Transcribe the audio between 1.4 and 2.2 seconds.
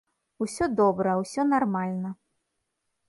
нармальна.